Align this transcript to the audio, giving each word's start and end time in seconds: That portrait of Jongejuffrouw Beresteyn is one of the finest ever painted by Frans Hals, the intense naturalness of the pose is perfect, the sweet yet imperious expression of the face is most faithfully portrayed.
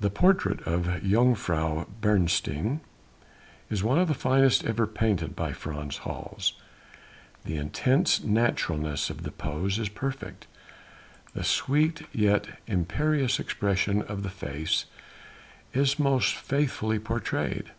That 0.00 0.14
portrait 0.14 0.62
of 0.62 0.84
Jongejuffrouw 0.86 2.00
Beresteyn 2.00 2.80
is 3.68 3.84
one 3.84 3.98
of 3.98 4.08
the 4.08 4.14
finest 4.14 4.64
ever 4.64 4.86
painted 4.86 5.36
by 5.36 5.52
Frans 5.52 5.98
Hals, 5.98 6.54
the 7.44 7.58
intense 7.58 8.24
naturalness 8.24 9.10
of 9.10 9.24
the 9.24 9.30
pose 9.30 9.78
is 9.78 9.90
perfect, 9.90 10.46
the 11.34 11.44
sweet 11.44 12.06
yet 12.14 12.46
imperious 12.66 13.38
expression 13.38 14.00
of 14.00 14.22
the 14.22 14.30
face 14.30 14.86
is 15.74 15.98
most 15.98 16.34
faithfully 16.34 16.98
portrayed. 16.98 17.72